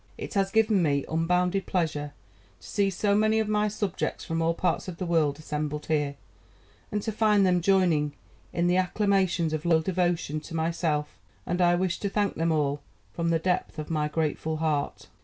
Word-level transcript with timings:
It 0.17 0.33
has 0.33 0.49
given 0.49 0.81
me 0.81 1.05
unbounded 1.07 1.67
pleasure 1.67 2.11
to 2.59 2.67
see 2.67 2.89
so 2.89 3.13
many 3.13 3.37
of 3.37 3.47
my 3.47 3.67
subjects 3.67 4.25
from 4.25 4.41
all 4.41 4.55
parts 4.55 4.87
of 4.87 4.97
the 4.97 5.05
world 5.05 5.37
assembled 5.37 5.85
here, 5.85 6.15
and 6.91 7.03
to 7.03 7.11
find 7.11 7.45
them 7.45 7.61
joining 7.61 8.13
in 8.51 8.65
the 8.65 8.77
acclamations 8.77 9.53
of 9.53 9.63
loyal 9.63 9.81
devotion 9.81 10.39
to 10.39 10.55
myself, 10.55 11.19
and 11.45 11.61
I 11.61 11.75
wish 11.75 11.99
to 11.99 12.09
thank 12.09 12.33
them 12.33 12.51
all 12.51 12.81
from 13.13 13.29
the 13.29 13.37
depth 13.37 13.77
of 13.77 13.91
my 13.91 14.07
grateful 14.07 14.57
heart." 14.57 15.07